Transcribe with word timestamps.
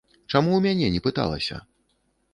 Чаму 0.31 0.51
ў 0.55 0.59
мяне 0.71 0.87
не 0.95 1.03
пыталася? 1.09 1.61